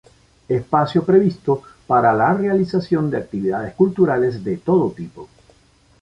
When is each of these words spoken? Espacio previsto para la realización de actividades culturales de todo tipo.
Espacio 0.49 1.03
previsto 1.03 1.61
para 1.85 2.11
la 2.11 2.33
realización 2.33 3.11
de 3.11 3.17
actividades 3.17 3.75
culturales 3.75 4.43
de 4.43 4.57
todo 4.57 4.89
tipo. 4.89 5.29